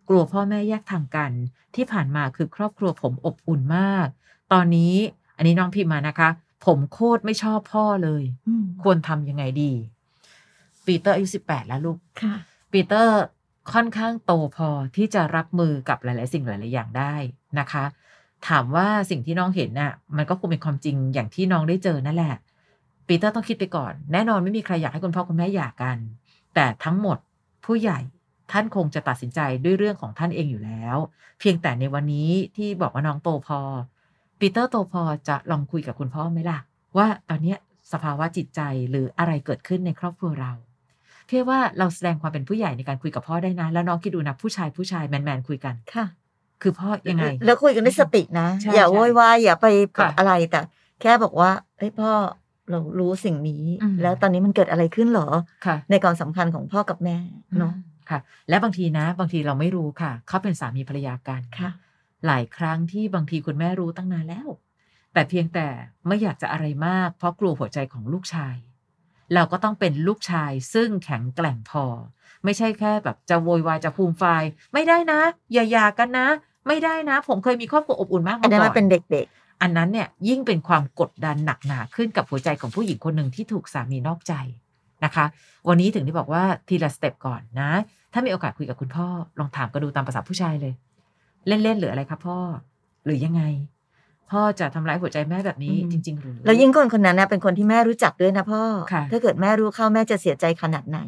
[0.08, 1.32] กลัวพ่อแม่แยกทางกัน
[1.74, 4.06] ที่ผ่านมาคือครอบครัวผมอบอุ่นมาก
[4.52, 4.94] ตอนนี้
[5.36, 6.28] อันนี้น้องพิมพ์มานะคะ
[6.66, 9.72] ผมโคตรไม่ชอบพ่อเลยอืมควรทำยังไงดี
[10.86, 12.34] ปีเตอร์อายุสิบแปดแล้วลูกค่ะ
[12.72, 13.18] ปีเตอร์
[13.72, 17.14] ค่อนข้างโตพอที่จะรับมือกับหลาย ๆ สิ่งหลาย ๆ อย่างได้
[17.58, 17.84] นะคะ
[18.48, 22.34] ถามว่าสิ่งที่น้องเห็นน่ะมันก็คงเป็นความจริงอย่างที่น้องได้เจอนั่นแหละ
[23.06, 25.98] ปีเตอร์ต้องคิดไปก่อน แน่นอนไม่มีใครอยากให้คุณพ่อคุณแม่หย่ากัน
[26.54, 27.18] แต่ทั้งหมด
[27.64, 27.98] ผู้ใหญ่
[28.52, 30.96] ท่านคงจะตัดสินใจด้วยเรื่องของท่านเองอยู่แล้ว
[31.40, 33.60] เพียงแต่ในวันนี้ที่บอกว่าน้องโตพอ
[34.38, 36.58] ปีเตอร์โตพอจะลองคุยกับคุณพ่อไหมล่ะ
[36.96, 37.56] ว่าตอนนี้
[37.92, 40.52] สภาวะจิตใจหรืออะไรเกิดขึ้นในครอบครัวเรา
[41.28, 46.06] เพี่ว่าเราแสดงความเป็นผู้ใหญ่ในการคุยกับพ่อได้นะ แล้วน้องคิดดูนะผู้ชายผู้ชายแมนแมนๆคุยกันค่ะ
[46.62, 49.66] คือพ่อยังไง แล้วคุยกันด้วยสตินะใช่อย่าใช่โวยวายอย่าไป
[49.98, 50.60] ค่ะอะไรแต่
[51.00, 52.10] แค่บอกว่าเอ้ยพ่อ
[52.70, 55.28] เรารู้สิ่งนี้อืมแล้วตอนนี้มันเกิดอะไรขึ้นเหรอ
[55.66, 57.16] ค่ะในความสัมพันธ์ของพ่อกับแม่
[57.58, 57.74] เนาะ
[58.10, 61.70] ค่ะ และบางทีนะ บางทีเราไม่รู้ค่ะ เขาเป็นสามีภรรยากันค่ะ
[62.26, 64.48] หลายครั้งที่บางทีคุณแม่รู้ตั้งนานแล้ว
[65.12, 65.66] แต่เพียงแต่
[66.06, 68.54] ไม่อยากจะอะไรมาก เพราะกลัวหัวใจของลูกชาย
[69.34, 71.84] เราก็ต้องเป็นลูกชายซึ่งแข็งแกร่งพอ
[72.44, 74.24] ไม่ใช่แค่แบบจะโวยวายจะภูมิไฟ
[74.72, 75.20] ไม่ได้นะ
[75.52, 76.28] อย่าหย่ากันนะ
[76.68, 79.26] ไม่ได้นะ ผมเคยมีครอบครัวอบอุ่นมากอันมานี้ก่มันอนเป็นเด็ก
[79.62, 84.34] อันนั้นเนี่ยยิ่งเป็นความกดดันหนักหนาขึ้นกับหัวใจของผู้หญิงคนหนึ่งที่ถูกสามีนอกใจ
[85.04, 85.24] นะคะ
[85.68, 87.70] วันนี้ถึงได้บอกว่าทีละสเต็ปก่อนนะ
[88.12, 89.06] ถ้ามีโอกาสคุยกับคุณพ่อ
[89.38, 90.74] ลองถามกันดูตามภาษาผู้ชายเลย
[91.46, 92.38] เล่นๆหรืออะไรครับพ่อ
[93.04, 93.42] หรือยังไง
[94.30, 98.62] พ่อจะทำร้ายหัวใจแม่แบบนี้อืมจริง ๆ หรือๆแล้วยิ่งคนคนนั้นนะเป็นคนที่แม่รู้จักด้วยนะพ่อ
[98.92, 100.98] ค่ะถ้าเกิดแม่รู้เข้าแม่จะเสียใจขนาดไหน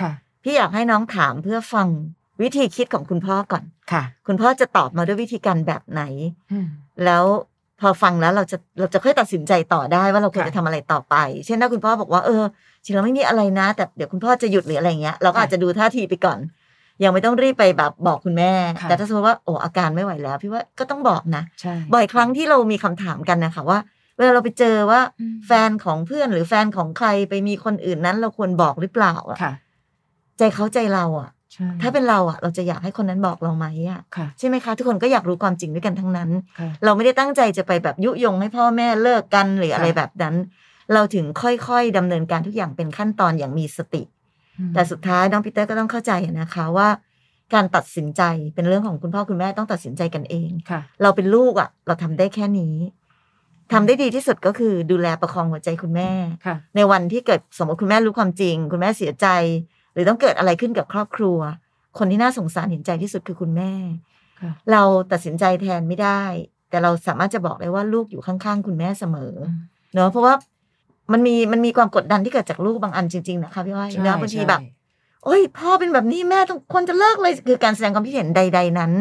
[0.00, 0.10] ค่ะ
[0.42, 1.86] พี่อยากให้น้องถามเพื่อฟัง
[2.42, 6.02] วิธีคิดของคุณพ่อก่อนค่ะ คุณพ่อจะตอบมาด้วยวิธีการแบบไหน
[6.52, 6.66] อืม
[7.04, 7.24] แล้ว
[7.80, 11.14] พอฟังแล้วเราจะเราจะค่อยตัดสินใจต่อได้ว่าเราควรค่ะจะทำอะไรต่อไป
[11.46, 12.44] เช่นถ้าคุณพ่อบอกว่าเออ
[12.84, 16.38] จริงเราไม่มีอะไรนะ แต่เดี๋ยวคุณพ่อจะหยุดหรืออะไรเงี้ยเราก็ค่ะอาจจะดูท่าทีไปก่อน
[17.02, 23.78] ยังไม่ต้องรีบไปแบบบอกคุณแม่ค่ะแต่ถ้าสมมติว่าโอ้อาการไม่ไหวแล้ว พี่ว่าก็ต้องบอกนะใช่บ่อยครั้งที่เรามีคำถามกันนะคะว่า
[24.16, 29.52] เวลาเราไปเจอว่าอืมแฟนของเพื่อนหรือแฟนของใครไปมีคนอื่นนั้น เราควรบอกหรือเปล่าอะค่ะ
[30.38, 40.34] ใจเขาใจเราอะใช่ถ้าเป็นเราอะเราจะอยากให้คนนั้นบอกเราไหมอะค่ะใช่ไหมคะ ทุกคนก็อยากรู้ความจริงด้วยกันทั้งนั้นค่ะเราไม่ได้ตั้งใจจะไปแบบยุยงให้พ่อแม่เลิกกันหรืออะไรค่ะแบบนั้น
[40.94, 44.02] เราถึงค่อยๆดำเนินการทุกอย่างเป็นขั้นตอนอย่างมีสติ
[44.74, 46.88] แต่สุดท้ายน้องปีเตอร์ก็ต้องเข้าใจนะคะว่า
[47.54, 48.22] การตัดสินใจ
[48.54, 52.76] เป็นเรื่องของคุณพ่อคุณแม่ต้องตัดสินใจกันเองค่ะเราเป็นลูกอะ่ะ เราทำได้แค่นี้
[53.72, 56.10] ทำได้ดีที่สุดก็คือดูแลประคองหัวใจคุณแม่
[56.46, 59.26] ค่ะในวันที่เกิดสมมติคุณแม่รู้ความจริง คุณแม่เสียใจ
[59.92, 61.38] หรือต้องเกิดอะไรขึ้นกับครอบครัว
[61.98, 63.72] คนที่น่าสงสารเห็นใจที่สุดคือคุณแม่
[64.40, 66.22] ค่ะเราตัดสินใจแทนไม่ได้
[66.70, 69.46] แต่เราสามารถจะบอกได้ว่าลูกอยู่ข้างๆ คุณแม่เสมออ
[69.94, 70.34] เนอะเพราะว่า
[71.12, 74.70] มันมีมันมีความกดดันที่เกิดจากลูกบางอันจริง ๆ นะคะพี่อ้อยใช่เนอะบางทีแบบใช่
[75.24, 78.92] โอ้ยพ่อเป็นแบบนี้แม่ต้องควรจะเลิกเลยคือการแสดงความคิดเห็นใด ๆ นั้น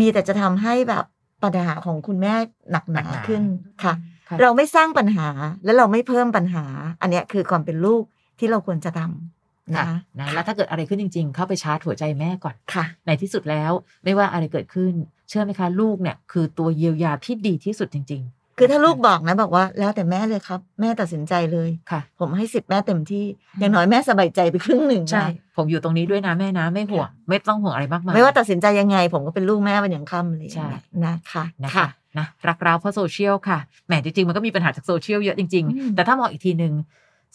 [0.00, 1.04] มีแต่จะทำให้แบบ
[1.42, 2.34] ปัญหาของคุณแม่
[2.70, 3.42] หนักหนาหนักหนาขึ้น
[3.82, 3.94] ค่ะ
[4.28, 5.28] ค่ะ เราไม่สร้างปัญหา
[5.64, 6.64] และเราไม่เพิ่มปัญหา
[7.02, 8.02] อันเนี้ยคือความเป็นลูก
[8.38, 13.72] ที่เราควรจะทำค่ะนะคะนะแล้วถ้าเกิดอะไรขึ้นจริง ๆ เข้าไปชาร์จหัวใจแม่ก่อนค่ะ ในที่สุดแล้ว
[14.04, 14.92] ไม่ว่าอะไรเกิดขึ้น
[15.28, 18.22] เชื่อไหมคะ ลูกเนี่ย คือตัวเยียวยาที่ดีที่สุดจริง
[18.60, 23.24] คือถ้าลูกบอกนะบอกว่า แล้วแต่แม่เลยครับ แม่ตัดสินใจเลยๆค่ะ ผมให้สิทธิ์แม่เต็มที่
[23.58, 30.68] อย่างน้อยแม่สบายใจไปครึ่งหนึ่งนะใช่ผมอยู่ตรงนี้ด้วยนะแม่นะ ไม่ห่วงไม่ต้องห่วงอะไรมากมายไม่ว่าตัดสินใจยังไง ผมก็เป็นลูกแม่วันยังค่ำเลยใช่
[31.04, 31.86] นะคะนะคะ
[32.18, 36.74] นะรักเราเพราะโซเชียลค่ะแหมจริงๆมันก็มีปัญหาจากโซเชียลเยอะจริงอืมๆแต่ถ้ามองอีกทีหนึ่ง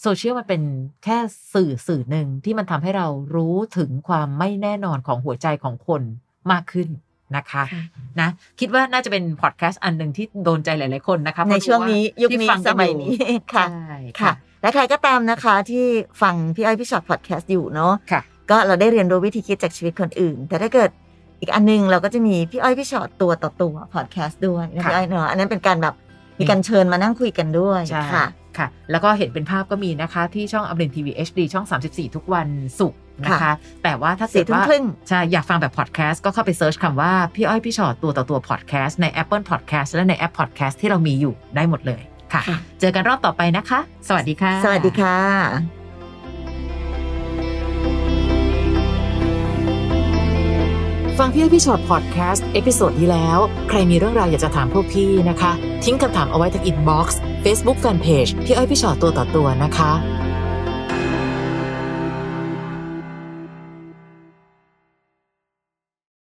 [0.02, 0.62] โซเชียลมันเป็น
[1.04, 1.18] แค่
[1.54, 6.02] สื่อสื่อหนึ่งที่มันทำให้เรารู้ถึงความไม่แน่นอนของหัวใจของคน
[6.52, 6.88] มากขึ้น
[7.36, 7.82] นะคะค่ะ
[8.20, 8.28] นะ
[8.60, 13.14] คิดว่าน่าจะเป็นพอดแคสต์อันหนึ่งที่โดนใจหลาย ๆ คนนะคะเพในราะรู้ช่วงนี้ายุคที่นี้ฟังสกันมัยอนี้
[13.54, 15.86] ค่ะใช่ค่ะ และใครก็ตามนะคะที่
[16.22, 20.90] ฟังพี่อ้อยพี่ช็อตพอดแคสต์อยู่เนาะค่ะก็เราได้เรียนรู้วิธีคิดจากชีวิตคนอื่น แต่ถ้าเกิด
[21.40, 25.94] อีกอันนึงเราก็จะมีพี่อ้อยพี่ช็อตตัวต่อตัวพอดแคสต์ด้วยนะค่ะพี่อ้อยเนาะอันนั้นเป็นการแบบ
[26.40, 28.26] มีการเชิญมานั่งคุยกันด้วยใช่ค่ะ
[28.58, 32.48] ค่ะ แล้วก็เห็นเป็นภาพก็มีนะคะ ที่ช่องอมรินทร์ทีวี HD ช่อง 34 ทุกวัน
[32.80, 33.52] ศุกร์ นะคะค่ะ
[33.84, 42.02] แต่ว่าถ้าสี่เกิดทุ่มว่าครึ่งใช่อยากฟังแบบพอดแคสต์ก็เข้าไป search คำว่า พี่อ้อยพี่ฉอดตัวต่อตัวพอดแคสต์ใน Apple Podcast และในแอปพอดแคสต์ที่เรามีอยู่ได้หมดเลย
[42.32, 45.16] ค่ะค่ะเจอกันรอบต่อไปนะคะ สวัสดีค่ะ สวัสดีค่ะ
[51.18, 55.52] ฟังพี่อ้อยพี่ฉอดพอดแคสต์ episode ที่แล้ว ใครมีเรื่องราวอยากจะถามพวกพี่นะคะ
[55.84, 59.92] ทิ้งคำถามเอาไว้ที่ inbox เฟซบุ๊กแฟนเพจพี่อ้อยพี่ฉอดตัวต่อตัวนะคะ